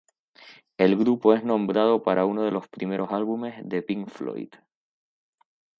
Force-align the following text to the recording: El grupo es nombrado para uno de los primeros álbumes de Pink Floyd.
El 0.79 0.95
grupo 0.97 1.35
es 1.35 1.43
nombrado 1.43 2.01
para 2.01 2.25
uno 2.25 2.41
de 2.41 2.49
los 2.49 2.67
primeros 2.67 3.11
álbumes 3.11 3.61
de 3.63 3.83
Pink 3.83 4.09
Floyd. 4.09 4.49